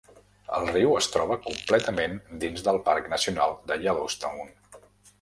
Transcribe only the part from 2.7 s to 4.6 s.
del Parc Nacional de Yellowstone.